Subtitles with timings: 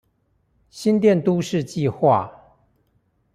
[0.71, 2.27] 新店都市計畫